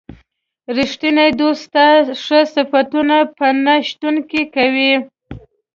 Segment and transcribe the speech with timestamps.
[0.77, 1.87] ریښتینی دوست ستا
[2.23, 4.93] ښه صفتونه په نه شتون کې کوي.